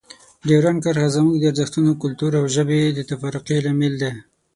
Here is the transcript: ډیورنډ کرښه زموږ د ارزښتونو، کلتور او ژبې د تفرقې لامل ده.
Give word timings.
ډیورنډ 0.47 0.79
کرښه 0.83 1.07
زموږ 1.15 1.35
د 1.37 1.43
ارزښتونو، 1.51 1.91
کلتور 2.03 2.31
او 2.39 2.45
ژبې 2.55 2.79
د 2.91 2.99
تفرقې 3.09 3.57
لامل 3.65 3.93
ده. 4.03 4.11